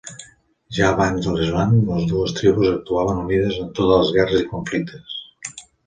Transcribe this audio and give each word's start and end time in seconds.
Ja 0.77 0.87
abans 0.93 1.27
de 1.27 1.35
l'islam 1.35 1.75
les 1.91 2.09
dues 2.13 2.35
tribus 2.39 2.73
actuaven 2.73 3.23
unides 3.27 3.63
en 3.65 3.71
totes 3.81 4.05
les 4.07 4.15
guerres 4.19 4.45
i 4.47 4.53
conflictes. 4.57 5.21